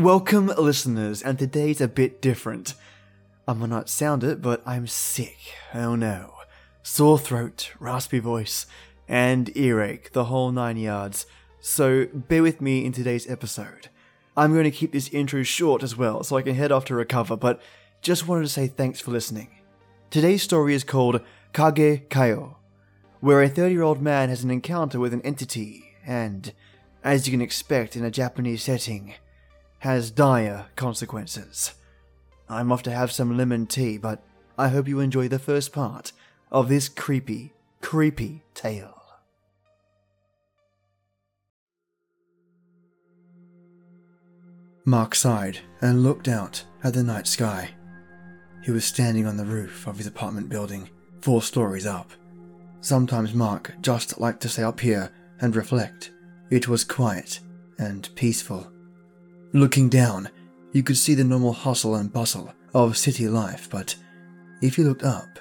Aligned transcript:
Welcome, 0.00 0.46
listeners, 0.46 1.20
and 1.20 1.38
today's 1.38 1.82
a 1.82 1.86
bit 1.86 2.22
different. 2.22 2.72
I 3.46 3.52
might 3.52 3.68
not 3.68 3.90
sound 3.90 4.24
it, 4.24 4.40
but 4.40 4.62
I'm 4.64 4.86
sick. 4.86 5.36
Oh 5.74 5.94
no. 5.94 6.36
Sore 6.82 7.18
throat, 7.18 7.72
raspy 7.78 8.18
voice, 8.18 8.64
and 9.06 9.54
earache, 9.54 10.12
the 10.12 10.24
whole 10.24 10.52
nine 10.52 10.78
yards. 10.78 11.26
So 11.60 12.06
bear 12.14 12.42
with 12.42 12.62
me 12.62 12.86
in 12.86 12.92
today's 12.92 13.30
episode. 13.30 13.90
I'm 14.38 14.54
going 14.54 14.64
to 14.64 14.70
keep 14.70 14.92
this 14.92 15.10
intro 15.10 15.42
short 15.42 15.82
as 15.82 15.98
well, 15.98 16.24
so 16.24 16.38
I 16.38 16.42
can 16.42 16.54
head 16.54 16.72
off 16.72 16.86
to 16.86 16.94
recover, 16.94 17.36
but 17.36 17.60
just 18.00 18.26
wanted 18.26 18.44
to 18.44 18.48
say 18.48 18.68
thanks 18.68 19.00
for 19.00 19.10
listening. 19.10 19.50
Today's 20.08 20.42
story 20.42 20.72
is 20.72 20.82
called 20.82 21.20
Kage 21.52 22.08
Kao, 22.08 22.56
where 23.20 23.42
a 23.42 23.50
30 23.50 23.74
year 23.74 23.82
old 23.82 24.00
man 24.00 24.30
has 24.30 24.44
an 24.44 24.50
encounter 24.50 24.98
with 24.98 25.12
an 25.12 25.20
entity, 25.20 25.92
and, 26.06 26.54
as 27.04 27.26
you 27.26 27.32
can 27.32 27.42
expect 27.42 27.96
in 27.96 28.04
a 28.06 28.10
Japanese 28.10 28.62
setting, 28.62 29.12
has 29.80 30.10
dire 30.10 30.66
consequences. 30.76 31.74
I'm 32.48 32.70
off 32.72 32.82
to 32.84 32.90
have 32.90 33.12
some 33.12 33.36
lemon 33.36 33.66
tea, 33.66 33.98
but 33.98 34.22
I 34.58 34.68
hope 34.68 34.88
you 34.88 35.00
enjoy 35.00 35.28
the 35.28 35.38
first 35.38 35.72
part 35.72 36.12
of 36.50 36.68
this 36.68 36.88
creepy, 36.88 37.52
creepy 37.80 38.42
tale. 38.54 38.96
Mark 44.84 45.14
sighed 45.14 45.60
and 45.80 46.02
looked 46.02 46.28
out 46.28 46.64
at 46.82 46.94
the 46.94 47.02
night 47.02 47.26
sky. 47.26 47.70
He 48.62 48.70
was 48.70 48.84
standing 48.84 49.26
on 49.26 49.36
the 49.36 49.44
roof 49.44 49.86
of 49.86 49.96
his 49.96 50.06
apartment 50.06 50.48
building, 50.48 50.90
four 51.20 51.42
stories 51.42 51.86
up. 51.86 52.10
Sometimes 52.80 53.32
Mark 53.32 53.72
just 53.80 54.20
liked 54.20 54.42
to 54.42 54.48
stay 54.48 54.62
up 54.62 54.80
here 54.80 55.10
and 55.40 55.56
reflect. 55.56 56.10
It 56.50 56.68
was 56.68 56.84
quiet 56.84 57.40
and 57.78 58.08
peaceful. 58.14 58.70
Looking 59.52 59.88
down, 59.88 60.28
you 60.72 60.84
could 60.84 60.96
see 60.96 61.14
the 61.14 61.24
normal 61.24 61.52
hustle 61.52 61.96
and 61.96 62.12
bustle 62.12 62.54
of 62.72 62.96
city 62.96 63.26
life, 63.26 63.68
but 63.68 63.96
if 64.62 64.78
you 64.78 64.84
looked 64.84 65.02
up, 65.02 65.40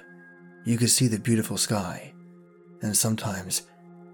you 0.65 0.77
could 0.77 0.89
see 0.89 1.07
the 1.07 1.19
beautiful 1.19 1.57
sky, 1.57 2.13
and 2.81 2.97
sometimes 2.97 3.63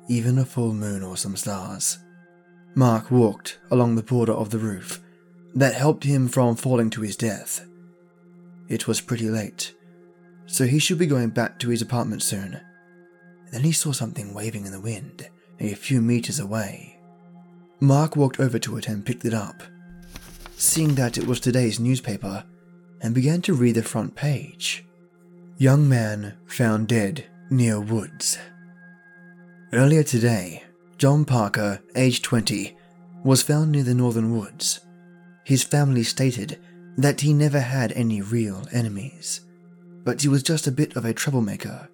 even 0.10 0.38
a 0.38 0.46
full 0.46 0.74
moon 0.74 1.02
or 1.02 1.16
some 1.16 1.38
stars. 1.38 1.98
Mark 2.76 3.10
walked 3.10 3.58
along 3.72 3.96
the 3.96 4.04
border 4.04 4.34
of 4.34 4.50
the 4.50 4.58
roof 4.58 5.02
that 5.54 5.76
helped 5.76 6.04
him 6.04 6.28
from 6.28 6.58
falling 6.58 6.90
to 6.90 7.02
his 7.02 7.16
death. 7.16 7.66
It 8.68 8.88
was 8.88 9.00
pretty 9.00 9.30
late, 9.30 9.74
so 10.46 10.66
he 10.66 10.80
should 10.80 11.00
be 11.00 11.08
going 11.08 11.30
back 11.30 11.58
to 11.60 11.70
his 11.70 11.82
apartment 11.82 12.22
soon. 12.22 12.60
Then 13.54 13.64
he 13.64 13.72
saw 13.72 13.94
something 13.94 14.34
waving 14.34 14.66
in 14.66 14.74
the 14.74 14.82
wind 14.82 15.30
a 15.58 15.74
few 15.74 16.02
meters 16.02 16.40
away. 16.40 17.00
Mark 17.80 18.18
walked 18.18 18.42
over 18.42 18.60
to 18.60 18.76
it 18.76 18.90
and 18.90 19.06
picked 19.06 19.24
it 19.24 19.34
up, 19.34 19.64
seeing 20.58 20.96
that 20.96 21.18
it 21.18 21.28
was 21.28 21.40
today's 21.40 21.80
newspaper, 21.80 22.44
and 23.02 23.14
began 23.14 23.42
to 23.42 23.54
read 23.54 23.76
the 23.76 23.84
front 23.84 24.16
page. 24.16 24.86
Young 25.58 25.88
man 25.88 26.36
found 26.46 26.88
dead 26.88 27.26
near 27.50 27.80
woods. 27.80 28.38
Earlier 29.74 30.04
today, 30.04 30.64
John 30.98 31.26
Parker, 31.26 31.82
age 31.96 32.22
20, 32.22 32.76
was 33.24 33.44
found 33.44 33.72
near 33.72 33.84
the 33.84 33.94
northern 33.94 34.38
woods. 34.38 34.80
His 35.44 35.64
family 35.64 36.04
stated 36.04 36.60
that 36.98 37.22
he 37.22 37.34
never 37.34 37.60
had 37.60 37.92
any 37.92 38.22
real 38.22 38.66
enemies, 38.72 39.42
but 40.04 40.22
he 40.22 40.28
was 40.28 40.44
just 40.44 40.68
a 40.68 40.72
bit 40.72 40.96
of 40.96 41.06
a 41.06 41.14
troublemaker. 41.14 41.90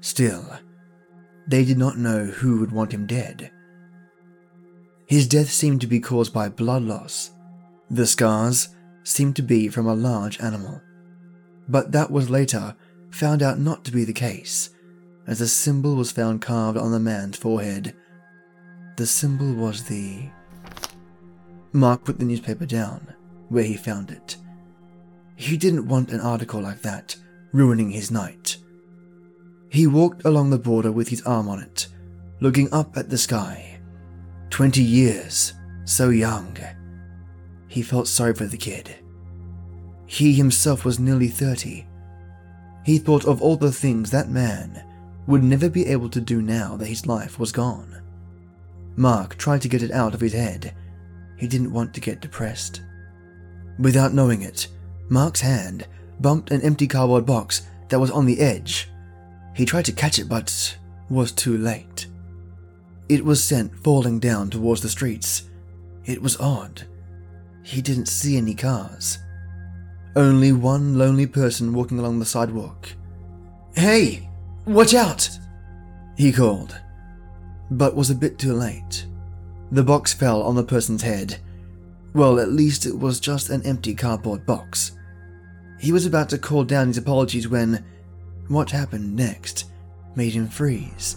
Still, 0.00 0.44
they 1.46 1.64
did 1.64 1.78
not 1.78 1.98
know 1.98 2.24
who 2.24 2.60
would 2.60 2.72
want 2.72 2.92
him 2.92 3.06
dead. 3.06 3.50
His 5.06 5.28
death 5.28 5.50
seemed 5.50 5.80
to 5.82 5.86
be 5.86 6.00
caused 6.00 6.32
by 6.32 6.48
blood 6.48 6.82
loss. 6.82 7.30
The 7.90 8.06
scars 8.06 8.68
seemed 9.04 9.36
to 9.36 9.42
be 9.42 9.68
from 9.68 9.86
a 9.86 9.94
large 9.94 10.40
animal, 10.40 10.80
but 11.68 11.92
that 11.92 12.10
was 12.10 12.30
later 12.30 12.74
found 13.10 13.42
out 13.42 13.58
not 13.58 13.84
to 13.84 13.92
be 13.92 14.04
the 14.04 14.12
case, 14.12 14.70
as 15.26 15.40
a 15.40 15.48
symbol 15.48 15.94
was 15.94 16.12
found 16.12 16.40
carved 16.40 16.78
on 16.78 16.92
the 16.92 17.00
man's 17.00 17.36
forehead. 17.36 17.94
The 18.96 19.06
symbol 19.06 19.52
was 19.54 19.84
the. 19.84 20.30
Mark 21.72 22.04
put 22.04 22.18
the 22.18 22.24
newspaper 22.24 22.66
down 22.66 23.14
where 23.48 23.64
he 23.64 23.76
found 23.76 24.10
it. 24.10 24.36
He 25.36 25.56
didn't 25.56 25.88
want 25.88 26.10
an 26.10 26.20
article 26.20 26.60
like 26.60 26.82
that 26.82 27.16
ruining 27.52 27.90
his 27.90 28.10
night. 28.10 28.56
He 29.68 29.86
walked 29.86 30.24
along 30.24 30.50
the 30.50 30.58
border 30.58 30.92
with 30.92 31.08
his 31.08 31.22
arm 31.22 31.48
on 31.48 31.60
it, 31.60 31.88
looking 32.40 32.72
up 32.72 32.96
at 32.96 33.10
the 33.10 33.18
sky. 33.18 33.80
Twenty 34.50 34.82
years, 34.82 35.52
so 35.84 36.10
young. 36.10 36.56
He 37.72 37.82
felt 37.82 38.06
sorry 38.06 38.34
for 38.34 38.44
the 38.44 38.56
kid. 38.56 38.94
He 40.06 40.34
himself 40.34 40.84
was 40.84 40.98
nearly 40.98 41.28
30. 41.28 41.86
He 42.84 42.98
thought 42.98 43.24
of 43.24 43.40
all 43.40 43.56
the 43.56 43.72
things 43.72 44.10
that 44.10 44.28
man 44.28 44.84
would 45.26 45.42
never 45.42 45.68
be 45.68 45.86
able 45.86 46.10
to 46.10 46.20
do 46.20 46.42
now 46.42 46.76
that 46.76 46.86
his 46.86 47.06
life 47.06 47.38
was 47.38 47.52
gone. 47.52 48.02
Mark 48.96 49.36
tried 49.36 49.62
to 49.62 49.68
get 49.68 49.82
it 49.82 49.90
out 49.90 50.14
of 50.14 50.20
his 50.20 50.34
head. 50.34 50.74
He 51.38 51.46
didn't 51.46 51.72
want 51.72 51.94
to 51.94 52.00
get 52.00 52.20
depressed. 52.20 52.82
Without 53.78 54.12
knowing 54.12 54.42
it, 54.42 54.68
Mark's 55.08 55.40
hand 55.40 55.86
bumped 56.20 56.50
an 56.50 56.60
empty 56.60 56.86
cardboard 56.86 57.24
box 57.24 57.62
that 57.88 58.00
was 58.00 58.10
on 58.10 58.26
the 58.26 58.40
edge 58.40 58.88
he 59.54 59.66
tried 59.66 59.84
to 59.86 59.92
catch 59.92 60.18
it, 60.18 60.28
but 60.28 60.76
was 61.10 61.32
too 61.32 61.58
late. 61.58 62.06
It 63.08 63.24
was 63.24 63.42
sent 63.42 63.76
falling 63.76 64.18
down 64.18 64.48
towards 64.50 64.80
the 64.80 64.88
streets. 64.88 65.42
It 66.06 66.22
was 66.22 66.38
odd. 66.40 66.86
He 67.62 67.80
didn't 67.80 68.06
see 68.06 68.36
any 68.36 68.54
cars. 68.54 69.18
Only 70.16 70.52
one 70.52 70.98
lonely 70.98 71.26
person 71.26 71.72
walking 71.72 71.98
along 71.98 72.18
the 72.18 72.26
sidewalk. 72.26 72.88
Hey, 73.74 74.28
watch 74.66 74.94
out! 74.94 75.28
He 76.16 76.32
called, 76.32 76.78
but 77.70 77.96
was 77.96 78.10
a 78.10 78.14
bit 78.14 78.38
too 78.38 78.52
late. 78.52 79.06
The 79.70 79.82
box 79.82 80.12
fell 80.12 80.42
on 80.42 80.54
the 80.54 80.64
person's 80.64 81.02
head. 81.02 81.38
Well, 82.12 82.38
at 82.38 82.52
least 82.52 82.84
it 82.84 82.98
was 82.98 83.20
just 83.20 83.48
an 83.48 83.64
empty 83.64 83.94
cardboard 83.94 84.44
box. 84.44 84.92
He 85.80 85.92
was 85.92 86.04
about 86.04 86.28
to 86.30 86.38
call 86.38 86.64
down 86.64 86.88
his 86.88 86.98
apologies 86.98 87.48
when 87.48 87.82
what 88.48 88.70
happened 88.70 89.16
next 89.16 89.70
made 90.14 90.34
him 90.34 90.48
freeze. 90.48 91.16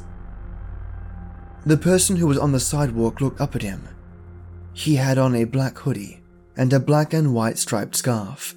The 1.66 1.75
person 1.75 2.16
who 2.16 2.28
was 2.28 2.38
on 2.38 2.53
the 2.53 2.59
sidewalk 2.59 3.19
looked 3.19 3.41
up 3.41 3.55
at 3.55 3.61
him. 3.61 3.89
He 4.72 4.95
had 4.95 5.17
on 5.17 5.35
a 5.35 5.44
black 5.44 5.78
hoodie 5.79 6.22
and 6.57 6.71
a 6.73 6.79
black 6.79 7.13
and 7.13 7.33
white 7.33 7.57
striped 7.57 7.95
scarf. 7.95 8.55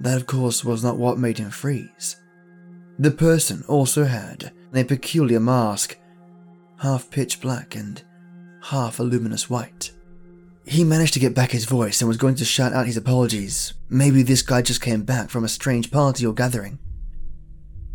That, 0.00 0.16
of 0.16 0.26
course, 0.26 0.64
was 0.64 0.84
not 0.84 0.98
what 0.98 1.18
made 1.18 1.38
him 1.38 1.50
freeze. 1.50 2.16
The 2.98 3.10
person 3.10 3.64
also 3.68 4.04
had 4.04 4.52
a 4.74 4.84
peculiar 4.84 5.40
mask, 5.40 5.96
half 6.80 7.10
pitch 7.10 7.40
black 7.40 7.74
and 7.74 8.02
half 8.62 9.00
a 9.00 9.02
luminous 9.02 9.48
white. 9.48 9.92
He 10.64 10.84
managed 10.84 11.14
to 11.14 11.20
get 11.20 11.34
back 11.34 11.52
his 11.52 11.64
voice 11.64 12.00
and 12.00 12.08
was 12.08 12.18
going 12.18 12.34
to 12.36 12.44
shout 12.44 12.72
out 12.72 12.86
his 12.86 12.96
apologies. 12.96 13.72
Maybe 13.88 14.22
this 14.22 14.42
guy 14.42 14.62
just 14.62 14.82
came 14.82 15.02
back 15.02 15.30
from 15.30 15.44
a 15.44 15.48
strange 15.48 15.90
party 15.90 16.26
or 16.26 16.34
gathering 16.34 16.78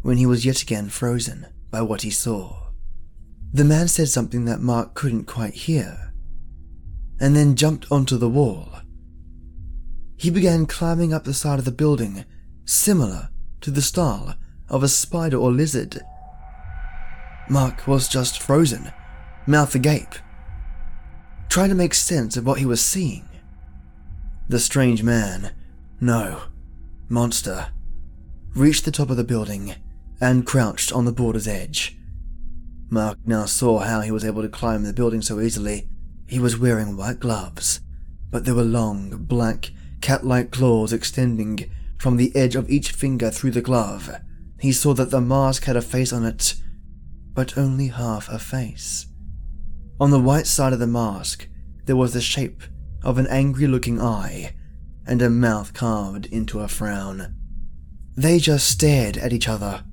when 0.01 0.17
he 0.17 0.25
was 0.25 0.45
yet 0.45 0.61
again 0.61 0.89
frozen 0.89 1.47
by 1.71 1.81
what 1.81 2.01
he 2.01 2.09
saw. 2.09 2.69
The 3.53 3.63
man 3.63 3.87
said 3.87 4.09
something 4.09 4.45
that 4.45 4.61
Mark 4.61 4.93
couldn't 4.93 5.25
quite 5.25 5.53
hear, 5.53 6.12
and 7.23 7.37
then 7.37 7.55
jumped 7.55 7.89
onto 7.89 8.17
the 8.17 8.27
wall. 8.27 8.67
He 10.17 10.29
began 10.29 10.65
climbing 10.65 11.13
up 11.13 11.23
the 11.23 11.33
side 11.33 11.57
of 11.57 11.63
the 11.63 11.71
building, 11.71 12.25
similar 12.65 13.29
to 13.61 13.71
the 13.71 13.81
style 13.81 14.35
of 14.67 14.83
a 14.83 14.89
spider 14.89 15.37
or 15.37 15.49
lizard. 15.49 16.01
Mark 17.49 17.87
was 17.87 18.09
just 18.09 18.41
frozen, 18.41 18.91
mouth 19.47 19.73
agape, 19.73 20.15
trying 21.47 21.69
to 21.69 21.75
make 21.75 21.93
sense 21.93 22.35
of 22.35 22.45
what 22.45 22.59
he 22.59 22.65
was 22.65 22.83
seeing. 22.83 23.29
The 24.49 24.59
strange 24.59 25.01
man, 25.01 25.53
no, 26.01 26.41
monster, 27.07 27.69
reached 28.53 28.83
the 28.83 28.91
top 28.91 29.09
of 29.09 29.15
the 29.15 29.23
building 29.23 29.75
and 30.19 30.45
crouched 30.45 30.91
on 30.91 31.05
the 31.05 31.13
border's 31.13 31.47
edge. 31.47 31.97
Mark 32.89 33.17
now 33.25 33.45
saw 33.45 33.79
how 33.79 34.01
he 34.01 34.11
was 34.11 34.25
able 34.25 34.41
to 34.41 34.49
climb 34.49 34.83
the 34.83 34.91
building 34.91 35.21
so 35.21 35.39
easily. 35.39 35.87
He 36.25 36.39
was 36.39 36.57
wearing 36.57 36.97
white 36.97 37.19
gloves, 37.19 37.81
but 38.29 38.45
there 38.45 38.55
were 38.55 38.63
long, 38.63 39.25
black, 39.25 39.71
cat 40.01 40.25
like 40.25 40.51
claws 40.51 40.93
extending 40.93 41.69
from 41.99 42.17
the 42.17 42.35
edge 42.35 42.55
of 42.55 42.69
each 42.69 42.91
finger 42.91 43.29
through 43.29 43.51
the 43.51 43.61
glove. 43.61 44.09
He 44.59 44.71
saw 44.71 44.93
that 44.93 45.11
the 45.11 45.21
mask 45.21 45.65
had 45.65 45.75
a 45.75 45.81
face 45.81 46.11
on 46.11 46.25
it, 46.25 46.55
but 47.33 47.57
only 47.57 47.87
half 47.87 48.29
a 48.29 48.39
face. 48.39 49.07
On 49.99 50.11
the 50.11 50.19
white 50.19 50.47
side 50.47 50.73
of 50.73 50.79
the 50.79 50.87
mask, 50.87 51.47
there 51.85 51.95
was 51.95 52.13
the 52.13 52.21
shape 52.21 52.63
of 53.03 53.17
an 53.17 53.27
angry 53.27 53.67
looking 53.67 54.01
eye 54.01 54.55
and 55.05 55.21
a 55.21 55.29
mouth 55.29 55.73
carved 55.73 56.25
into 56.27 56.61
a 56.61 56.67
frown. 56.67 57.35
They 58.15 58.39
just 58.39 58.69
stared 58.69 59.17
at 59.17 59.33
each 59.33 59.49
other 59.49 59.83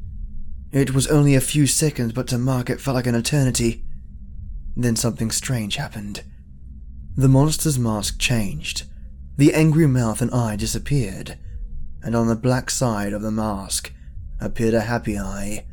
it 0.72 0.94
was 0.94 1.08
only 1.08 1.34
a 1.34 1.40
few 1.40 1.66
seconds, 1.66 2.12
but 2.12 2.28
to 2.28 2.38
Mark 2.38 2.70
it 2.70 2.80
felt 2.80 2.94
like 2.94 3.06
an 3.06 3.16
eternity. 3.16 3.84
Then 4.80 4.96
something 4.96 5.30
strange 5.30 5.76
happened. 5.76 6.24
The 7.14 7.28
monster's 7.28 7.78
mask 7.78 8.18
changed. 8.18 8.84
The 9.36 9.52
angry 9.52 9.86
mouth 9.86 10.22
and 10.22 10.30
eye 10.30 10.56
disappeared, 10.56 11.36
and 12.02 12.16
on 12.16 12.28
the 12.28 12.34
black 12.34 12.70
side 12.70 13.12
of 13.12 13.20
the 13.20 13.30
mask 13.30 13.92
appeared 14.40 14.72
a 14.72 14.80
happy 14.80 15.18
eye 15.18 15.66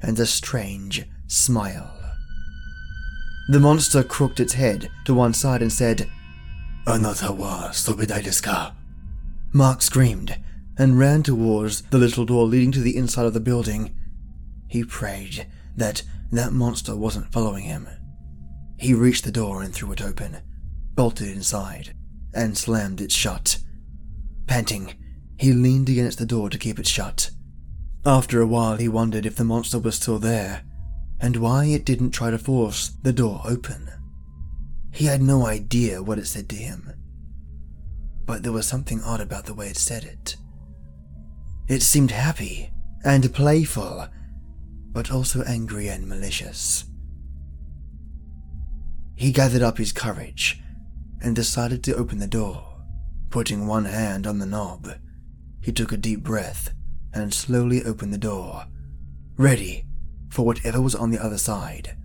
and 0.00 0.18
a 0.18 0.24
strange 0.24 1.04
smile. 1.26 1.92
The 3.50 3.60
monster 3.60 4.02
crooked 4.02 4.40
its 4.40 4.54
head 4.54 4.88
to 5.04 5.12
one 5.12 5.34
side 5.34 5.60
and 5.60 5.70
said, 5.70 6.08
Another 6.86 7.34
wa 7.34 7.68
stupidai 7.68 8.22
desu? 8.22 8.72
Mark 9.52 9.82
screamed 9.82 10.38
and 10.78 10.98
ran 10.98 11.22
towards 11.22 11.82
the 11.82 11.98
little 11.98 12.24
door 12.24 12.46
leading 12.46 12.72
to 12.72 12.80
the 12.80 12.96
inside 12.96 13.26
of 13.26 13.34
the 13.34 13.40
building. 13.40 13.94
He 14.68 14.84
prayed 14.84 15.46
that 15.76 16.02
that 16.32 16.54
monster 16.54 16.96
wasn't 16.96 17.30
following 17.30 17.64
him. 17.64 17.86
He 18.76 18.94
reached 18.94 19.24
the 19.24 19.32
door 19.32 19.62
and 19.62 19.74
threw 19.74 19.92
it 19.92 20.02
open, 20.02 20.38
bolted 20.94 21.28
inside, 21.28 21.94
and 22.32 22.56
slammed 22.56 23.00
it 23.00 23.12
shut. 23.12 23.58
Panting, 24.46 24.94
he 25.38 25.52
leaned 25.52 25.88
against 25.88 26.18
the 26.18 26.26
door 26.26 26.50
to 26.50 26.58
keep 26.58 26.78
it 26.78 26.86
shut. 26.86 27.30
After 28.06 28.40
a 28.40 28.46
while, 28.46 28.76
he 28.76 28.88
wondered 28.88 29.24
if 29.24 29.36
the 29.36 29.44
monster 29.44 29.78
was 29.78 29.94
still 29.94 30.18
there, 30.18 30.62
and 31.20 31.36
why 31.36 31.66
it 31.66 31.86
didn't 31.86 32.10
try 32.10 32.30
to 32.30 32.38
force 32.38 32.90
the 33.02 33.12
door 33.12 33.40
open. 33.44 33.90
He 34.92 35.06
had 35.06 35.22
no 35.22 35.46
idea 35.46 36.02
what 36.02 36.18
it 36.18 36.26
said 36.26 36.48
to 36.50 36.56
him, 36.56 36.92
but 38.26 38.42
there 38.42 38.52
was 38.52 38.66
something 38.66 39.02
odd 39.02 39.20
about 39.20 39.46
the 39.46 39.54
way 39.54 39.68
it 39.68 39.76
said 39.76 40.04
it. 40.04 40.36
It 41.66 41.82
seemed 41.82 42.10
happy 42.10 42.70
and 43.04 43.32
playful, 43.32 44.08
but 44.92 45.10
also 45.10 45.42
angry 45.42 45.88
and 45.88 46.06
malicious. 46.06 46.84
He 49.16 49.32
gathered 49.32 49.62
up 49.62 49.78
his 49.78 49.92
courage 49.92 50.60
and 51.20 51.34
decided 51.36 51.82
to 51.84 51.96
open 51.96 52.18
the 52.18 52.26
door. 52.26 52.82
Putting 53.30 53.66
one 53.66 53.86
hand 53.86 54.26
on 54.26 54.38
the 54.38 54.46
knob, 54.46 54.88
he 55.60 55.72
took 55.72 55.92
a 55.92 55.96
deep 55.96 56.22
breath 56.22 56.74
and 57.12 57.32
slowly 57.32 57.84
opened 57.84 58.12
the 58.12 58.18
door, 58.18 58.66
ready 59.36 59.86
for 60.30 60.44
whatever 60.44 60.80
was 60.80 60.94
on 60.94 61.10
the 61.10 61.22
other 61.22 61.38
side. 61.38 61.96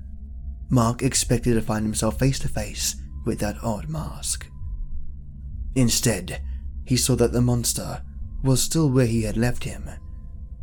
Mark 0.70 1.02
expected 1.02 1.56
to 1.56 1.62
find 1.62 1.84
himself 1.84 2.20
face 2.20 2.40
to 2.40 2.48
face 2.48 2.96
with 3.26 3.40
that 3.40 3.58
odd 3.64 3.90
mask. 3.90 4.48
Instead, 5.76 6.42
he 6.86 6.96
saw 6.96 7.16
that 7.16 7.32
the 7.32 7.42
monster 7.42 8.04
was 8.44 8.62
still 8.62 8.90
where 8.90 9.06
he 9.06 9.24
had 9.24 9.38
left 9.38 9.64
him, 9.64 9.90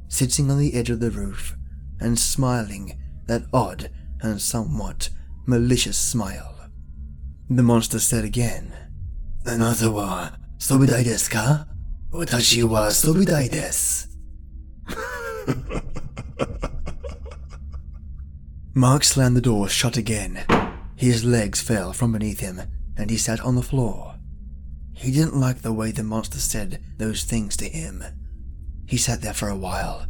sitting 0.08 0.50
on 0.50 0.58
the 0.58 0.74
edge 0.74 0.90
of 0.90 1.00
the 1.00 1.10
roof 1.10 1.56
and 2.00 2.18
smiling 2.18 2.98
that 3.26 3.44
odd 3.52 3.90
and 4.20 4.40
somewhat 4.40 5.10
malicious 5.46 5.96
smile. 5.96 6.54
The 7.48 7.62
monster 7.62 8.00
said 8.00 8.24
again, 8.24 8.74
Another 9.44 9.90
wa 9.90 10.30
sobidai 10.58 11.04
desu 11.04 11.30
ka? 11.30 11.66
Watashi 12.12 12.64
wa 12.64 12.88
sobidai 12.88 13.48
desu. 13.48 14.08
Mark 18.74 19.04
slammed 19.04 19.36
the 19.36 19.40
door 19.40 19.68
shut 19.68 19.96
again. 19.96 20.44
His 20.96 21.24
legs 21.24 21.60
fell 21.60 21.92
from 21.92 22.12
beneath 22.12 22.40
him, 22.40 22.60
and 22.96 23.08
he 23.08 23.16
sat 23.16 23.40
on 23.40 23.54
the 23.54 23.62
floor. 23.62 24.16
He 24.92 25.12
didn't 25.12 25.38
like 25.38 25.62
the 25.62 25.72
way 25.72 25.92
the 25.92 26.02
monster 26.02 26.38
said 26.38 26.80
those 26.98 27.24
things 27.24 27.56
to 27.58 27.68
him. 27.68 28.02
He 28.86 28.96
sat 28.96 29.22
there 29.22 29.34
for 29.34 29.48
a 29.48 29.56
while, 29.56 30.06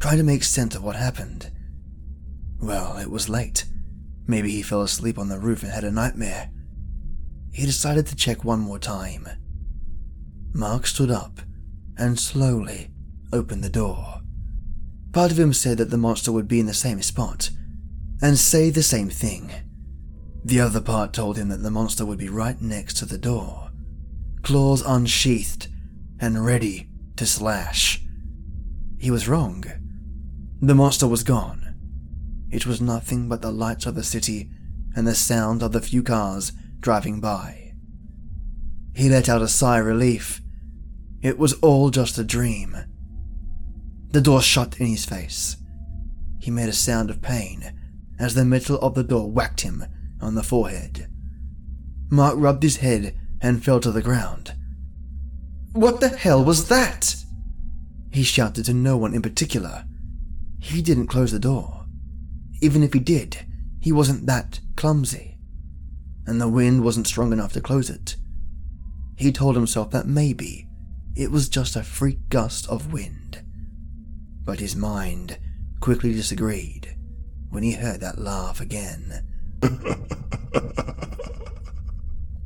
trying 0.00 0.18
to 0.18 0.24
make 0.24 0.42
sense 0.42 0.74
of 0.74 0.82
what 0.82 0.96
happened. 0.96 1.50
Well, 2.60 2.98
it 2.98 3.10
was 3.10 3.28
late. 3.28 3.64
Maybe 4.28 4.50
he 4.50 4.62
fell 4.62 4.82
asleep 4.82 5.18
on 5.18 5.28
the 5.28 5.38
roof 5.38 5.62
and 5.62 5.72
had 5.72 5.84
a 5.84 5.90
nightmare. 5.90 6.50
He 7.50 7.64
decided 7.66 8.06
to 8.06 8.14
check 8.14 8.44
one 8.44 8.60
more 8.60 8.78
time. 8.78 9.26
Mark 10.52 10.86
stood 10.86 11.10
up 11.10 11.40
and 11.96 12.20
slowly 12.20 12.90
opened 13.32 13.64
the 13.64 13.70
door. 13.70 14.20
Part 15.12 15.32
of 15.32 15.38
him 15.38 15.54
said 15.54 15.78
that 15.78 15.90
the 15.90 15.96
monster 15.96 16.30
would 16.30 16.46
be 16.46 16.60
in 16.60 16.66
the 16.66 16.74
same 16.74 17.00
spot 17.02 17.50
and 18.20 18.38
say 18.38 18.68
the 18.68 18.82
same 18.82 19.08
thing. 19.08 19.50
The 20.44 20.60
other 20.60 20.80
part 20.80 21.12
told 21.12 21.38
him 21.38 21.48
that 21.48 21.62
the 21.62 21.70
monster 21.70 22.04
would 22.04 22.18
be 22.18 22.28
right 22.28 22.60
next 22.60 22.98
to 22.98 23.06
the 23.06 23.18
door, 23.18 23.70
claws 24.42 24.82
unsheathed 24.82 25.68
and 26.20 26.44
ready 26.44 26.88
to 27.16 27.26
slash. 27.26 28.02
He 28.98 29.10
was 29.10 29.28
wrong. 29.28 29.64
The 30.60 30.74
monster 30.74 31.08
was 31.08 31.22
gone. 31.22 31.57
It 32.50 32.66
was 32.66 32.80
nothing 32.80 33.28
but 33.28 33.42
the 33.42 33.52
lights 33.52 33.86
of 33.86 33.94
the 33.94 34.04
city 34.04 34.50
and 34.94 35.06
the 35.06 35.14
sound 35.14 35.62
of 35.62 35.72
the 35.72 35.80
few 35.80 36.02
cars 36.02 36.52
driving 36.80 37.20
by. 37.20 37.74
He 38.94 39.08
let 39.08 39.28
out 39.28 39.42
a 39.42 39.48
sigh 39.48 39.78
of 39.78 39.86
relief. 39.86 40.40
It 41.22 41.38
was 41.38 41.52
all 41.54 41.90
just 41.90 42.18
a 42.18 42.24
dream. 42.24 42.76
The 44.10 44.20
door 44.20 44.40
shut 44.40 44.80
in 44.80 44.86
his 44.86 45.04
face. 45.04 45.56
He 46.40 46.50
made 46.50 46.68
a 46.68 46.72
sound 46.72 47.10
of 47.10 47.20
pain 47.20 47.72
as 48.18 48.34
the 48.34 48.44
metal 48.44 48.78
of 48.80 48.94
the 48.94 49.04
door 49.04 49.30
whacked 49.30 49.60
him 49.60 49.84
on 50.20 50.34
the 50.34 50.42
forehead. 50.42 51.08
Mark 52.10 52.34
rubbed 52.36 52.62
his 52.62 52.78
head 52.78 53.14
and 53.40 53.62
fell 53.62 53.80
to 53.80 53.92
the 53.92 54.02
ground. 54.02 54.54
What 55.72 56.00
the 56.00 56.08
hell 56.08 56.42
was 56.42 56.68
that? 56.68 57.14
He 58.10 58.22
shouted 58.22 58.64
to 58.64 58.74
no 58.74 58.96
one 58.96 59.14
in 59.14 59.22
particular. 59.22 59.84
He 60.58 60.82
didn't 60.82 61.06
close 61.06 61.30
the 61.30 61.38
door. 61.38 61.77
Even 62.60 62.82
if 62.82 62.92
he 62.92 62.98
did, 62.98 63.46
he 63.80 63.92
wasn't 63.92 64.26
that 64.26 64.60
clumsy. 64.76 65.38
And 66.26 66.40
the 66.40 66.48
wind 66.48 66.82
wasn't 66.84 67.06
strong 67.06 67.32
enough 67.32 67.52
to 67.54 67.60
close 67.60 67.88
it. 67.88 68.16
He 69.16 69.32
told 69.32 69.56
himself 69.56 69.90
that 69.90 70.06
maybe 70.06 70.68
it 71.16 71.30
was 71.30 71.48
just 71.48 71.74
a 71.74 71.82
freak 71.82 72.28
gust 72.28 72.68
of 72.68 72.92
wind. 72.92 73.42
But 74.44 74.60
his 74.60 74.76
mind 74.76 75.38
quickly 75.80 76.12
disagreed 76.12 76.96
when 77.50 77.62
he 77.62 77.72
heard 77.72 78.00
that 78.00 78.18
laugh 78.18 78.60
again. 78.60 79.24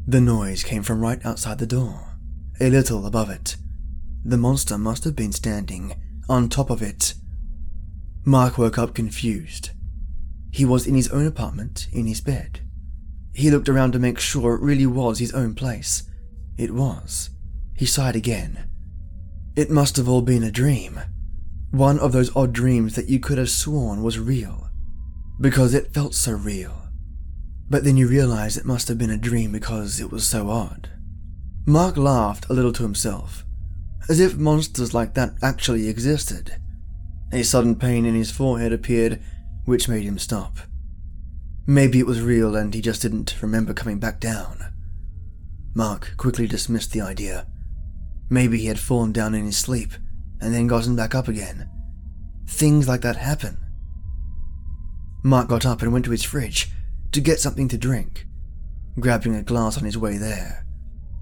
the 0.06 0.20
noise 0.20 0.64
came 0.64 0.82
from 0.82 1.00
right 1.00 1.24
outside 1.24 1.58
the 1.58 1.66
door, 1.66 2.16
a 2.60 2.70
little 2.70 3.06
above 3.06 3.30
it. 3.30 3.56
The 4.24 4.38
monster 4.38 4.78
must 4.78 5.04
have 5.04 5.16
been 5.16 5.32
standing 5.32 5.94
on 6.28 6.48
top 6.48 6.70
of 6.70 6.80
it. 6.82 7.14
Mark 8.24 8.56
woke 8.56 8.78
up 8.78 8.94
confused. 8.94 9.70
He 10.52 10.64
was 10.64 10.86
in 10.86 10.94
his 10.94 11.08
own 11.08 11.26
apartment, 11.26 11.88
in 11.92 12.06
his 12.06 12.20
bed. 12.20 12.60
He 13.34 13.50
looked 13.50 13.68
around 13.68 13.90
to 13.92 13.98
make 13.98 14.20
sure 14.20 14.54
it 14.54 14.62
really 14.62 14.86
was 14.86 15.18
his 15.18 15.32
own 15.32 15.56
place. 15.56 16.04
It 16.56 16.72
was. 16.72 17.30
He 17.76 17.86
sighed 17.86 18.14
again. 18.14 18.68
It 19.56 19.68
must 19.70 19.96
have 19.96 20.08
all 20.08 20.22
been 20.22 20.44
a 20.44 20.52
dream. 20.52 21.00
One 21.72 21.98
of 21.98 22.12
those 22.12 22.34
odd 22.36 22.52
dreams 22.52 22.94
that 22.94 23.08
you 23.08 23.18
could 23.18 23.38
have 23.38 23.50
sworn 23.50 24.04
was 24.04 24.20
real. 24.20 24.70
Because 25.40 25.74
it 25.74 25.92
felt 25.92 26.14
so 26.14 26.32
real. 26.32 26.88
But 27.68 27.82
then 27.82 27.96
you 27.96 28.06
realize 28.06 28.56
it 28.56 28.64
must 28.64 28.86
have 28.86 28.98
been 28.98 29.10
a 29.10 29.18
dream 29.18 29.50
because 29.50 29.98
it 29.98 30.12
was 30.12 30.24
so 30.24 30.50
odd. 30.50 30.90
Mark 31.66 31.96
laughed 31.96 32.46
a 32.48 32.52
little 32.52 32.72
to 32.74 32.84
himself 32.84 33.44
as 34.08 34.20
if 34.20 34.36
monsters 34.36 34.94
like 34.94 35.14
that 35.14 35.34
actually 35.42 35.88
existed. 35.88 36.56
A 37.32 37.42
sudden 37.42 37.76
pain 37.76 38.04
in 38.04 38.14
his 38.14 38.30
forehead 38.30 38.72
appeared, 38.72 39.20
which 39.64 39.88
made 39.88 40.04
him 40.04 40.18
stop. 40.18 40.58
Maybe 41.66 41.98
it 41.98 42.06
was 42.06 42.20
real 42.20 42.56
and 42.56 42.74
he 42.74 42.80
just 42.80 43.02
didn't 43.02 43.40
remember 43.40 43.72
coming 43.72 43.98
back 43.98 44.18
down. 44.18 44.72
Mark 45.74 46.14
quickly 46.16 46.46
dismissed 46.46 46.92
the 46.92 47.00
idea. 47.00 47.46
Maybe 48.28 48.58
he 48.58 48.66
had 48.66 48.78
fallen 48.78 49.12
down 49.12 49.34
in 49.34 49.44
his 49.44 49.56
sleep 49.56 49.92
and 50.40 50.52
then 50.52 50.66
gotten 50.66 50.96
back 50.96 51.14
up 51.14 51.28
again. 51.28 51.68
Things 52.46 52.88
like 52.88 53.00
that 53.02 53.16
happen. 53.16 53.58
Mark 55.22 55.48
got 55.48 55.64
up 55.64 55.82
and 55.82 55.92
went 55.92 56.04
to 56.06 56.10
his 56.10 56.24
fridge 56.24 56.70
to 57.12 57.20
get 57.20 57.40
something 57.40 57.68
to 57.68 57.78
drink. 57.78 58.26
Grabbing 58.98 59.36
a 59.36 59.42
glass 59.42 59.78
on 59.78 59.84
his 59.84 59.96
way 59.96 60.18
there, 60.18 60.66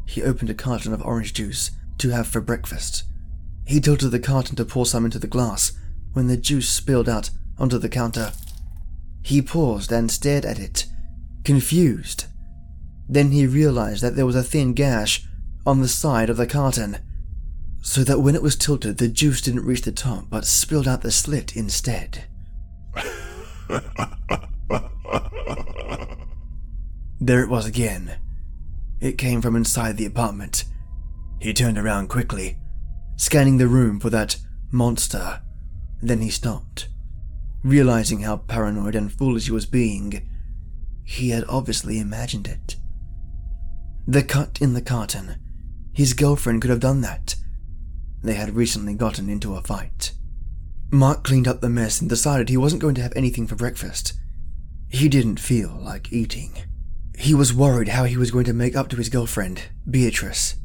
he 0.07 0.23
opened 0.23 0.51
a 0.51 0.55
carton 0.55 0.93
of 0.93 1.03
orange 1.03 1.35
juice 1.35 1.71
to 1.99 2.11
have 2.11 2.27
for 2.27 2.41
breakfast. 2.41 3.05
He 3.67 3.81
tilted 3.81 4.11
the 4.11 4.19
carton 4.19 4.57
to 4.57 4.65
pour 4.65 4.87
some 4.87 5.05
into 5.05 5.19
the 5.19 5.27
glass 5.27 5.73
when 6.13 6.27
the 6.27 6.37
juice 6.37 6.69
spilled 6.69 7.09
out 7.09 7.31
onto 7.61 7.79
the 7.79 7.89
counter. 7.89 8.33
He 9.23 9.43
paused 9.43 9.93
and 9.93 10.11
stared 10.11 10.45
at 10.45 10.59
it, 10.59 10.87
confused. 11.45 12.25
Then 13.09 13.31
he 13.31 13.47
realized 13.47 14.03
that 14.03 14.17
there 14.17 14.27
was 14.27 14.37
a 14.37 14.43
thin 14.43 14.73
gash 14.73 15.25
on 15.67 15.81
the 15.81 15.89
side 15.89 16.31
of 16.31 16.37
the 16.37 16.47
carton, 16.47 16.99
so 17.83 18.03
that 18.05 18.21
when 18.21 18.35
it 18.35 18.43
was 18.43 18.57
tilted, 18.57 18.99
the 18.99 19.09
juice 19.09 19.41
didn't 19.41 19.65
reach 19.65 19.83
the 19.83 19.93
top 19.93 20.25
but 20.31 20.45
spilled 20.45 20.89
out 20.89 21.03
the 21.03 21.11
slit 21.11 21.55
instead. 21.57 22.25
there 27.21 27.43
it 27.43 27.49
was 27.49 27.67
again. 27.67 28.17
It 29.01 29.19
came 29.19 29.41
from 29.41 29.57
inside 29.57 29.97
the 29.97 30.07
apartment, 30.07 30.65
he 31.41 31.55
turned 31.55 31.79
around 31.79 32.09
quickly, 32.09 32.59
scanning 33.17 33.57
the 33.57 33.67
room 33.67 33.99
for 33.99 34.11
that 34.11 34.37
monster. 34.71 35.41
Then 36.03 36.21
he 36.21 36.29
stopped, 36.29 36.89
realizing 37.63 38.21
how 38.21 38.39
paranoid 38.39 38.95
and 38.95 39.13
foolish 39.13 39.47
he 39.47 39.53
was 39.53 39.67
being. 39.67 40.29
He 41.05 41.31
had 41.31 41.45
obviously 41.49 41.99
imagined 41.99 42.47
it. 42.47 42.77
The 44.07 44.23
cut 44.23 44.59
in 44.61 44.75
the 44.75 44.83
carton. 44.83 45.37
His 45.93 46.15
girlfriend 46.15 46.63
could 46.63 46.71
have 46.71 46.81
done 46.81 47.01
that. 47.03 47.35
They 48.23 48.35
had 48.35 48.55
recently 48.55 48.95
gotten 48.95 49.29
into 49.29 49.55
a 49.55 49.63
fight. 49.63 50.13
Mark 50.91 51.23
cleaned 51.25 51.47
up 51.47 51.61
the 51.61 51.69
mess 51.69 52.01
and 52.01 52.09
decided 52.09 52.49
he 52.49 52.57
wasn't 52.57 52.83
going 52.83 52.95
to 52.97 53.03
have 53.03 53.13
anything 53.15 53.47
for 53.47 53.55
breakfast. 53.55 54.15
He 54.89 55.09
didn't 55.09 55.39
feel 55.39 55.79
like 55.81 56.13
eating. 56.13 56.53
He 57.17 57.35
was 57.35 57.55
worried 57.55 57.89
how 57.89 58.05
he 58.05 58.17
was 58.17 58.31
going 58.31 58.47
to 58.47 58.53
make 58.53 58.75
up 58.75 58.89
to 58.89 58.97
his 58.97 59.09
girlfriend, 59.09 59.63
Beatrice. 59.89 60.57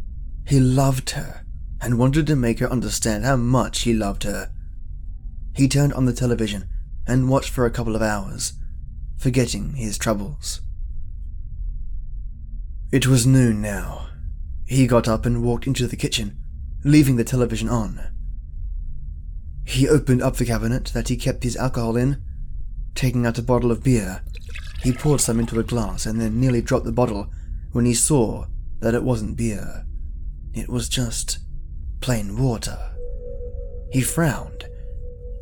He 0.48 0.60
loved 0.60 1.12
her 1.12 1.46
and 1.82 2.00
wanted 2.00 2.26
to 2.28 2.36
make 2.36 2.60
her 2.60 2.72
understand 2.72 3.26
how 3.26 3.36
much 3.36 3.82
he 3.82 3.94
loved 3.94 4.24
her. 4.24 4.52
He 5.56 5.68
turned 5.68 5.94
on 5.94 6.06
the 6.06 6.14
television 6.14 6.70
and 7.08 7.30
watched 7.30 7.50
for 7.50 7.66
a 7.66 7.72
couple 7.72 7.96
of 7.96 8.02
hours, 8.02 8.54
forgetting 9.18 9.74
his 9.74 9.98
troubles. 9.98 10.62
It 12.92 13.08
was 13.08 13.28
noon 13.28 13.62
now. 13.62 14.08
He 14.66 14.88
got 14.88 15.08
up 15.08 15.26
and 15.26 15.44
walked 15.44 15.68
into 15.68 15.88
the 15.88 15.96
kitchen, 15.96 16.38
leaving 16.84 17.16
the 17.16 17.24
television 17.24 17.70
on. 17.70 18.02
He 19.66 19.90
opened 19.90 20.22
up 20.22 20.36
the 20.36 20.46
cabinet 20.46 20.86
that 20.94 21.10
he 21.10 21.18
kept 21.18 21.44
his 21.44 21.58
alcohol 21.58 21.98
in, 21.98 22.22
taking 22.94 23.26
out 23.26 23.38
a 23.38 23.44
bottle 23.44 23.72
of 23.72 23.84
beer. 23.84 24.22
He 24.82 24.94
poured 24.94 25.22
some 25.22 25.40
into 25.40 25.60
a 25.60 25.64
glass 25.64 26.06
and 26.06 26.22
then 26.22 26.40
nearly 26.40 26.62
dropped 26.62 26.86
the 26.86 26.92
bottle 26.92 27.32
when 27.72 27.86
he 27.86 27.94
saw 27.94 28.46
that 28.80 28.94
it 28.94 29.04
wasn't 29.04 29.38
beer. 29.38 29.86
It 30.54 30.70
was 30.70 30.88
just 30.88 31.40
plain 32.00 32.38
water. 32.42 32.78
He 33.92 34.02
frowned 34.02 34.66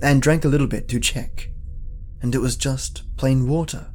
and 0.01 0.21
drank 0.21 0.45
a 0.45 0.47
little 0.47 0.67
bit 0.67 0.87
to 0.89 0.99
check, 0.99 1.49
and 2.23 2.33
it 2.33 2.39
was 2.39 2.55
just 2.55 3.03
plain 3.17 3.47
water. 3.47 3.91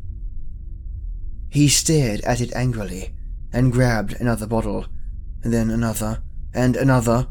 He 1.48 1.66
stared 1.66 2.20
at 2.20 2.42
it 2.42 2.54
angrily 2.54 3.14
and 3.52 3.72
grabbed 3.72 4.20
another 4.20 4.46
bottle, 4.46 4.86
and 5.42 5.52
then 5.52 5.70
another, 5.70 6.22
and 6.54 6.76
another. 6.76 7.26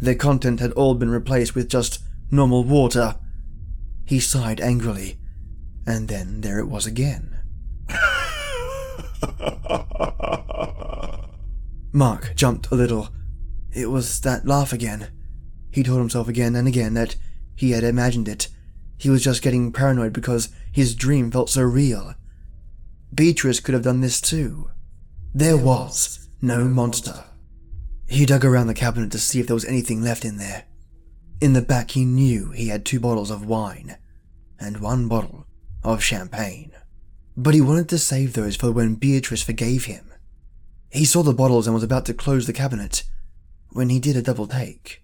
The 0.00 0.16
content 0.16 0.60
had 0.60 0.72
all 0.72 0.96
been 0.96 1.10
replaced 1.10 1.54
with 1.54 1.70
just 1.70 2.02
normal 2.30 2.64
water. 2.64 3.14
He 4.04 4.18
sighed 4.18 4.60
angrily, 4.60 5.16
and 5.86 6.08
then 6.08 6.40
there 6.40 6.58
it 6.58 6.66
was 6.66 6.86
again. 6.86 7.38
Mark 11.92 12.32
jumped 12.34 12.72
a 12.72 12.74
little. 12.74 13.10
It 13.72 13.90
was 13.90 14.20
that 14.22 14.44
laugh 14.44 14.72
again. 14.72 15.06
He 15.70 15.84
told 15.84 16.00
himself 16.00 16.26
again 16.26 16.56
and 16.56 16.66
again 16.66 16.94
that 16.94 17.14
he 17.54 17.70
had 17.70 17.84
imagined 17.84 18.26
it. 18.26 18.48
He 18.96 19.10
was 19.10 19.22
just 19.22 19.42
getting 19.42 19.72
paranoid 19.72 20.12
because 20.12 20.48
his 20.72 20.94
dream 20.94 21.30
felt 21.30 21.50
so 21.50 21.62
real. 21.62 22.14
Beatrice 23.14 23.60
could 23.60 23.74
have 23.74 23.84
done 23.84 24.00
this 24.00 24.20
too. 24.20 24.70
There 25.34 25.56
was 25.56 26.28
no 26.40 26.64
monster. 26.64 27.24
He 28.08 28.24
dug 28.24 28.44
around 28.44 28.68
the 28.68 28.74
cabinet 28.74 29.10
to 29.12 29.18
see 29.18 29.40
if 29.40 29.46
there 29.46 29.54
was 29.54 29.64
anything 29.64 30.02
left 30.02 30.24
in 30.24 30.38
there. 30.38 30.64
In 31.40 31.52
the 31.52 31.62
back, 31.62 31.90
he 31.90 32.04
knew 32.04 32.52
he 32.52 32.68
had 32.68 32.84
two 32.84 33.00
bottles 33.00 33.30
of 33.30 33.44
wine 33.44 33.96
and 34.58 34.80
one 34.80 35.08
bottle 35.08 35.46
of 35.82 36.02
champagne. 36.02 36.72
But 37.36 37.54
he 37.54 37.60
wanted 37.60 37.88
to 37.90 37.98
save 37.98 38.32
those 38.32 38.56
for 38.56 38.72
when 38.72 38.94
Beatrice 38.94 39.42
forgave 39.42 39.84
him. 39.84 40.12
He 40.88 41.04
saw 41.04 41.22
the 41.22 41.34
bottles 41.34 41.66
and 41.66 41.74
was 41.74 41.82
about 41.82 42.06
to 42.06 42.14
close 42.14 42.46
the 42.46 42.52
cabinet 42.52 43.02
when 43.70 43.90
he 43.90 44.00
did 44.00 44.16
a 44.16 44.22
double 44.22 44.46
take. 44.46 45.02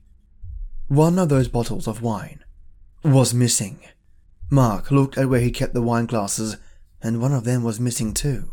One 0.89 1.19
of 1.19 1.29
those 1.29 1.49
bottles 1.49 1.87
of 1.87 2.01
wine 2.01 2.43
was 3.04 3.35
missing. 3.35 3.80
Mark 4.50 4.90
looked 4.90 5.18
at 5.18 5.28
where 5.28 5.40
he 5.40 5.50
kept 5.50 5.75
the 5.75 5.82
wine 5.82 6.06
glasses, 6.06 6.56
and 7.02 7.21
one 7.21 7.32
of 7.32 7.44
them 7.44 7.62
was 7.62 7.80
missing 7.80 8.14
too. 8.14 8.50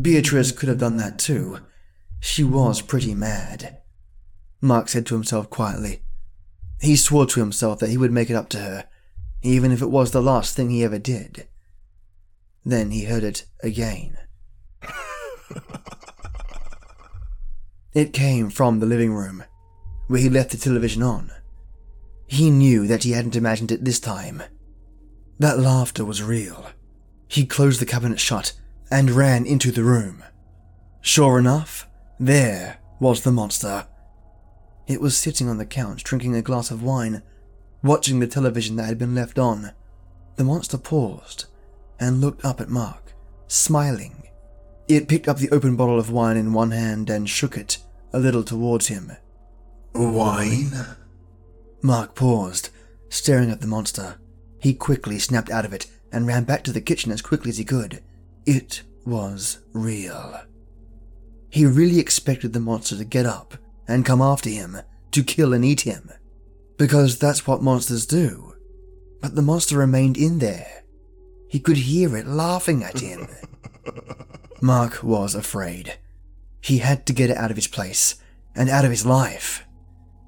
Beatrice 0.00 0.52
could 0.52 0.68
have 0.68 0.78
done 0.78 0.96
that 0.96 1.18
too. 1.18 1.60
She 2.20 2.42
was 2.42 2.82
pretty 2.82 3.14
mad. 3.14 3.78
Mark 4.60 4.88
said 4.88 5.06
to 5.06 5.14
himself 5.14 5.50
quietly. 5.50 6.02
He 6.80 6.96
swore 6.96 7.26
to 7.26 7.40
himself 7.40 7.78
that 7.78 7.90
he 7.90 7.96
would 7.96 8.12
make 8.12 8.28
it 8.28 8.34
up 8.34 8.48
to 8.50 8.58
her, 8.58 8.86
even 9.42 9.70
if 9.72 9.80
it 9.80 9.90
was 9.90 10.10
the 10.10 10.22
last 10.22 10.56
thing 10.56 10.70
he 10.70 10.82
ever 10.84 10.98
did. 10.98 11.46
Then 12.64 12.90
he 12.90 13.04
heard 13.04 13.22
it 13.22 13.44
again. 13.62 14.18
it 17.94 18.12
came 18.12 18.50
from 18.50 18.80
the 18.80 18.86
living 18.86 19.12
room, 19.12 19.44
where 20.08 20.20
he 20.20 20.28
left 20.28 20.50
the 20.50 20.56
television 20.56 21.02
on. 21.02 21.30
He 22.34 22.50
knew 22.50 22.88
that 22.88 23.04
he 23.04 23.12
hadn't 23.12 23.36
imagined 23.36 23.70
it 23.70 23.84
this 23.84 24.00
time. 24.00 24.42
That 25.38 25.60
laughter 25.60 26.04
was 26.04 26.20
real. 26.20 26.66
He 27.28 27.46
closed 27.46 27.80
the 27.80 27.86
cabinet 27.86 28.18
shut 28.18 28.54
and 28.90 29.12
ran 29.12 29.46
into 29.46 29.70
the 29.70 29.84
room. 29.84 30.24
Sure 31.00 31.38
enough, 31.38 31.88
there 32.18 32.78
was 32.98 33.22
the 33.22 33.30
monster. 33.30 33.86
It 34.88 35.00
was 35.00 35.16
sitting 35.16 35.48
on 35.48 35.58
the 35.58 35.64
couch 35.64 36.02
drinking 36.02 36.34
a 36.34 36.42
glass 36.42 36.72
of 36.72 36.82
wine, 36.82 37.22
watching 37.84 38.18
the 38.18 38.26
television 38.26 38.74
that 38.76 38.86
had 38.86 38.98
been 38.98 39.14
left 39.14 39.38
on. 39.38 39.70
The 40.34 40.42
monster 40.42 40.76
paused 40.76 41.44
and 42.00 42.20
looked 42.20 42.44
up 42.44 42.60
at 42.60 42.68
Mark, 42.68 43.14
smiling. 43.46 44.24
It 44.88 45.06
picked 45.06 45.28
up 45.28 45.38
the 45.38 45.50
open 45.50 45.76
bottle 45.76 46.00
of 46.00 46.10
wine 46.10 46.36
in 46.36 46.52
one 46.52 46.72
hand 46.72 47.10
and 47.10 47.30
shook 47.30 47.56
it 47.56 47.78
a 48.12 48.18
little 48.18 48.42
towards 48.42 48.88
him. 48.88 49.12
Wine? 49.94 50.72
Mark 51.84 52.14
paused, 52.14 52.70
staring 53.10 53.50
at 53.50 53.60
the 53.60 53.66
monster. 53.66 54.16
He 54.58 54.72
quickly 54.72 55.18
snapped 55.18 55.50
out 55.50 55.66
of 55.66 55.74
it 55.74 55.86
and 56.10 56.26
ran 56.26 56.44
back 56.44 56.64
to 56.64 56.72
the 56.72 56.80
kitchen 56.80 57.12
as 57.12 57.20
quickly 57.20 57.50
as 57.50 57.58
he 57.58 57.64
could. 57.66 58.02
It 58.46 58.82
was 59.04 59.58
real. 59.74 60.40
He 61.50 61.66
really 61.66 61.98
expected 61.98 62.54
the 62.54 62.58
monster 62.58 62.96
to 62.96 63.04
get 63.04 63.26
up 63.26 63.58
and 63.86 64.06
come 64.06 64.22
after 64.22 64.48
him, 64.48 64.78
to 65.10 65.22
kill 65.22 65.52
and 65.52 65.62
eat 65.62 65.82
him. 65.82 66.10
Because 66.78 67.18
that's 67.18 67.46
what 67.46 67.62
monsters 67.62 68.06
do. 68.06 68.54
But 69.20 69.34
the 69.34 69.42
monster 69.42 69.76
remained 69.76 70.16
in 70.16 70.38
there. 70.38 70.84
He 71.48 71.60
could 71.60 71.76
hear 71.76 72.16
it 72.16 72.26
laughing 72.26 72.82
at 72.82 73.00
him. 73.00 73.28
Mark 74.62 75.02
was 75.02 75.34
afraid. 75.34 75.98
He 76.62 76.78
had 76.78 77.04
to 77.04 77.12
get 77.12 77.28
it 77.28 77.36
out 77.36 77.50
of 77.50 77.58
his 77.58 77.68
place 77.68 78.14
and 78.54 78.70
out 78.70 78.86
of 78.86 78.90
his 78.90 79.04
life. 79.04 79.66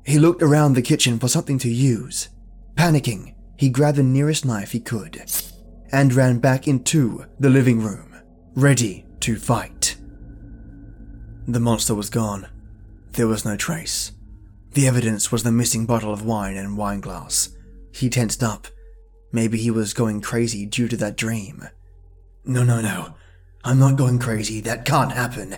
He 0.06 0.20
looked 0.20 0.40
around 0.40 0.74
the 0.74 0.82
kitchen 0.82 1.18
for 1.18 1.26
something 1.26 1.58
to 1.58 1.68
use. 1.68 2.28
Panicking, 2.76 3.34
he 3.58 3.68
grabbed 3.68 3.98
the 3.98 4.04
nearest 4.04 4.44
knife 4.44 4.70
he 4.70 4.78
could 4.78 5.24
and 5.90 6.14
ran 6.14 6.38
back 6.38 6.68
into 6.68 7.24
the 7.40 7.50
living 7.50 7.82
room, 7.82 8.16
ready 8.54 9.04
to 9.20 9.36
fight. 9.36 9.96
The 11.48 11.58
monster 11.58 11.94
was 11.94 12.08
gone. 12.08 12.48
There 13.12 13.26
was 13.26 13.44
no 13.44 13.56
trace. 13.56 14.12
The 14.72 14.86
evidence 14.86 15.32
was 15.32 15.42
the 15.42 15.50
missing 15.50 15.86
bottle 15.86 16.12
of 16.12 16.24
wine 16.24 16.56
and 16.56 16.76
wine 16.76 17.00
glass. 17.00 17.56
He 17.92 18.08
tensed 18.08 18.42
up. 18.42 18.68
Maybe 19.32 19.58
he 19.58 19.70
was 19.72 19.92
going 19.94 20.20
crazy 20.20 20.66
due 20.66 20.86
to 20.86 20.96
that 20.98 21.16
dream. 21.16 21.68
No, 22.44 22.62
no, 22.62 22.80
no. 22.80 23.14
I'm 23.64 23.80
not 23.80 23.96
going 23.96 24.20
crazy. 24.20 24.60
That 24.60 24.84
can't 24.84 25.12
happen. 25.12 25.56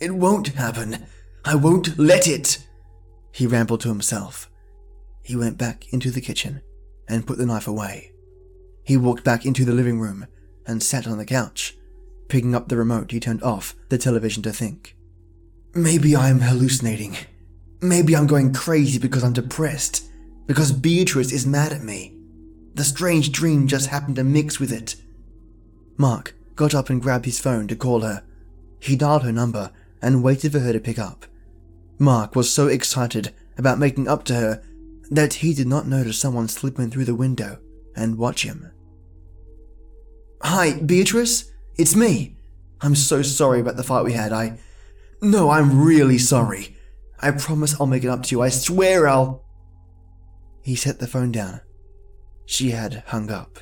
It 0.00 0.14
won't 0.14 0.48
happen. 0.48 1.06
I 1.44 1.56
won't 1.56 1.98
let 1.98 2.26
it. 2.26 2.66
He 3.32 3.46
rambled 3.46 3.80
to 3.80 3.88
himself. 3.88 4.50
He 5.22 5.36
went 5.36 5.58
back 5.58 5.92
into 5.92 6.10
the 6.10 6.20
kitchen 6.20 6.62
and 7.08 7.26
put 7.26 7.38
the 7.38 7.46
knife 7.46 7.66
away. 7.66 8.12
He 8.84 8.96
walked 8.96 9.24
back 9.24 9.46
into 9.46 9.64
the 9.64 9.72
living 9.72 10.00
room 10.00 10.26
and 10.66 10.82
sat 10.82 11.06
on 11.06 11.18
the 11.18 11.24
couch. 11.24 11.76
Picking 12.28 12.54
up 12.54 12.68
the 12.68 12.76
remote, 12.76 13.10
he 13.10 13.20
turned 13.20 13.42
off 13.42 13.74
the 13.88 13.98
television 13.98 14.42
to 14.42 14.52
think. 14.52 14.96
Maybe 15.74 16.14
I'm 16.16 16.40
hallucinating. 16.40 17.16
Maybe 17.80 18.14
I'm 18.14 18.26
going 18.26 18.52
crazy 18.52 18.98
because 18.98 19.24
I'm 19.24 19.32
depressed. 19.32 20.04
Because 20.46 20.72
Beatrice 20.72 21.32
is 21.32 21.46
mad 21.46 21.72
at 21.72 21.82
me. 21.82 22.16
The 22.74 22.84
strange 22.84 23.32
dream 23.32 23.66
just 23.66 23.88
happened 23.88 24.16
to 24.16 24.24
mix 24.24 24.58
with 24.58 24.72
it. 24.72 24.96
Mark 25.96 26.34
got 26.56 26.74
up 26.74 26.90
and 26.90 27.02
grabbed 27.02 27.24
his 27.24 27.40
phone 27.40 27.68
to 27.68 27.76
call 27.76 28.00
her. 28.00 28.22
He 28.80 28.96
dialed 28.96 29.22
her 29.22 29.32
number 29.32 29.70
and 30.00 30.22
waited 30.22 30.52
for 30.52 30.58
her 30.60 30.72
to 30.72 30.80
pick 30.80 30.98
up. 30.98 31.26
Mark 31.98 32.34
was 32.34 32.52
so 32.52 32.66
excited 32.68 33.32
about 33.58 33.78
making 33.78 34.08
up 34.08 34.24
to 34.24 34.34
her 34.34 34.62
that 35.10 35.34
he 35.34 35.54
did 35.54 35.66
not 35.66 35.86
notice 35.86 36.18
someone 36.18 36.48
slip 36.48 36.78
in 36.78 36.90
through 36.90 37.04
the 37.04 37.14
window 37.14 37.58
and 37.94 38.18
watch 38.18 38.44
him. 38.44 38.70
Hi, 40.42 40.80
Beatrice? 40.80 41.52
It's 41.76 41.94
me. 41.94 42.36
I'm 42.80 42.94
so 42.94 43.22
sorry 43.22 43.60
about 43.60 43.76
the 43.76 43.84
fight 43.84 44.04
we 44.04 44.12
had. 44.12 44.32
I. 44.32 44.58
No, 45.20 45.50
I'm 45.50 45.84
really 45.84 46.18
sorry. 46.18 46.76
I 47.20 47.30
promise 47.30 47.80
I'll 47.80 47.86
make 47.86 48.02
it 48.02 48.08
up 48.08 48.24
to 48.24 48.34
you. 48.34 48.42
I 48.42 48.48
swear 48.48 49.06
I'll. 49.06 49.44
He 50.62 50.74
set 50.74 50.98
the 50.98 51.06
phone 51.06 51.30
down. 51.30 51.60
She 52.46 52.70
had 52.70 53.04
hung 53.06 53.30
up. 53.30 53.60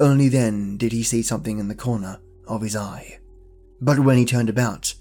Only 0.00 0.28
then 0.28 0.76
did 0.76 0.92
he 0.92 1.02
see 1.02 1.22
something 1.22 1.58
in 1.58 1.68
the 1.68 1.74
corner 1.74 2.18
of 2.48 2.62
his 2.62 2.74
eye. 2.74 3.20
But 3.80 4.00
when 4.00 4.18
he 4.18 4.24
turned 4.24 4.48
about, 4.48 4.94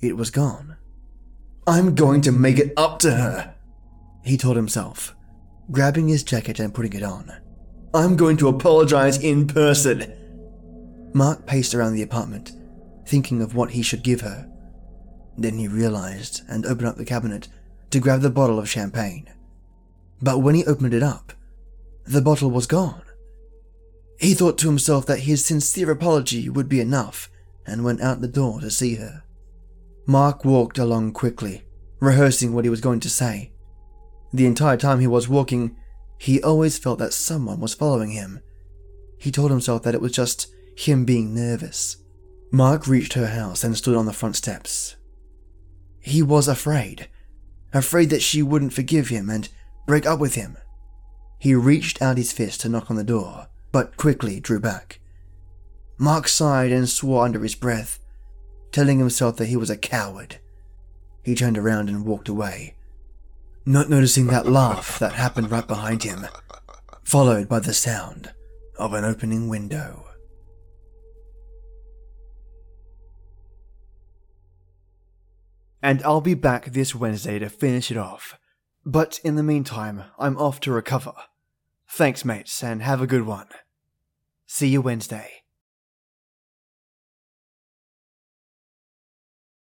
it 0.00 0.16
was 0.16 0.30
gone. 0.30 0.76
I'm 1.68 1.94
going 1.94 2.22
to 2.22 2.32
make 2.32 2.58
it 2.58 2.72
up 2.78 2.98
to 3.00 3.10
her, 3.10 3.54
he 4.24 4.38
told 4.38 4.56
himself, 4.56 5.14
grabbing 5.70 6.08
his 6.08 6.22
jacket 6.22 6.58
and 6.58 6.72
putting 6.72 6.94
it 6.94 7.02
on. 7.02 7.30
I'm 7.92 8.16
going 8.16 8.38
to 8.38 8.48
apologize 8.48 9.22
in 9.22 9.46
person. 9.46 11.10
Mark 11.12 11.44
paced 11.44 11.74
around 11.74 11.92
the 11.92 12.00
apartment, 12.00 12.52
thinking 13.06 13.42
of 13.42 13.54
what 13.54 13.72
he 13.72 13.82
should 13.82 14.02
give 14.02 14.22
her. 14.22 14.50
Then 15.36 15.58
he 15.58 15.68
realized 15.68 16.40
and 16.48 16.64
opened 16.64 16.88
up 16.88 16.96
the 16.96 17.04
cabinet 17.04 17.48
to 17.90 18.00
grab 18.00 18.22
the 18.22 18.30
bottle 18.30 18.58
of 18.58 18.66
champagne. 18.66 19.28
But 20.22 20.38
when 20.38 20.54
he 20.54 20.64
opened 20.64 20.94
it 20.94 21.02
up, 21.02 21.34
the 22.06 22.22
bottle 22.22 22.50
was 22.50 22.66
gone. 22.66 23.02
He 24.18 24.32
thought 24.32 24.56
to 24.58 24.68
himself 24.68 25.04
that 25.04 25.20
his 25.20 25.44
sincere 25.44 25.90
apology 25.90 26.48
would 26.48 26.70
be 26.70 26.80
enough 26.80 27.28
and 27.66 27.84
went 27.84 28.00
out 28.00 28.22
the 28.22 28.26
door 28.26 28.58
to 28.62 28.70
see 28.70 28.94
her. 28.94 29.22
Mark 30.08 30.42
walked 30.42 30.78
along 30.78 31.12
quickly, 31.12 31.64
rehearsing 32.00 32.54
what 32.54 32.64
he 32.64 32.70
was 32.70 32.80
going 32.80 32.98
to 32.98 33.10
say. 33.10 33.52
The 34.32 34.46
entire 34.46 34.78
time 34.78 35.00
he 35.00 35.06
was 35.06 35.28
walking, 35.28 35.76
he 36.16 36.42
always 36.42 36.78
felt 36.78 36.98
that 37.00 37.12
someone 37.12 37.60
was 37.60 37.74
following 37.74 38.12
him. 38.12 38.40
He 39.18 39.30
told 39.30 39.50
himself 39.50 39.82
that 39.82 39.94
it 39.94 40.00
was 40.00 40.12
just 40.12 40.50
him 40.74 41.04
being 41.04 41.34
nervous. 41.34 41.98
Mark 42.50 42.86
reached 42.86 43.12
her 43.12 43.26
house 43.26 43.62
and 43.62 43.76
stood 43.76 43.96
on 43.98 44.06
the 44.06 44.14
front 44.14 44.36
steps. 44.36 44.96
He 46.00 46.22
was 46.22 46.48
afraid, 46.48 47.10
afraid 47.74 48.08
that 48.08 48.22
she 48.22 48.42
wouldn't 48.42 48.72
forgive 48.72 49.08
him 49.08 49.28
and 49.28 49.50
break 49.86 50.06
up 50.06 50.20
with 50.20 50.36
him. 50.36 50.56
He 51.38 51.54
reached 51.54 52.00
out 52.00 52.16
his 52.16 52.32
fist 52.32 52.62
to 52.62 52.70
knock 52.70 52.90
on 52.90 52.96
the 52.96 53.04
door, 53.04 53.48
but 53.72 53.98
quickly 53.98 54.40
drew 54.40 54.58
back. 54.58 55.00
Mark 55.98 56.28
sighed 56.28 56.72
and 56.72 56.88
swore 56.88 57.26
under 57.26 57.42
his 57.42 57.54
breath, 57.54 57.98
telling 58.72 58.98
himself 58.98 59.36
that 59.36 59.46
he 59.46 59.56
was 59.56 59.70
a 59.70 59.76
coward. 59.76 60.38
He 61.22 61.34
turned 61.34 61.58
around 61.58 61.88
and 61.88 62.04
walked 62.04 62.28
away, 62.28 62.74
not 63.66 63.90
noticing 63.90 64.26
that 64.28 64.46
laugh 64.46 64.98
that 64.98 65.12
happened 65.12 65.50
right 65.50 65.66
behind 65.66 66.02
him, 66.02 66.26
followed 67.04 67.48
by 67.48 67.60
the 67.60 67.74
sound 67.74 68.32
of 68.78 68.92
an 68.92 69.04
opening 69.04 69.48
window. 69.48 70.04
And 75.82 76.02
I'll 76.02 76.20
be 76.20 76.34
back 76.34 76.66
this 76.66 76.94
Wednesday 76.94 77.38
to 77.38 77.48
finish 77.48 77.90
it 77.90 77.96
off. 77.96 78.38
But 78.84 79.20
in 79.22 79.36
the 79.36 79.42
meantime, 79.42 80.04
I'm 80.18 80.36
off 80.38 80.60
to 80.60 80.72
recover. 80.72 81.12
Thanks, 81.88 82.24
mates, 82.24 82.62
and 82.62 82.82
have 82.82 83.00
a 83.00 83.06
good 83.06 83.26
one. 83.26 83.48
See 84.46 84.68
you 84.68 84.80
Wednesday. 84.80 85.37